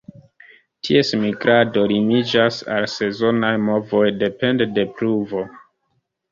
Ties 0.87 1.11
migrado 1.25 1.83
limiĝas 1.91 2.59
al 2.77 2.89
sezonaj 2.95 3.53
movoj 3.69 4.03
depende 4.25 4.71
de 4.81 4.89
pluvo. 4.99 5.47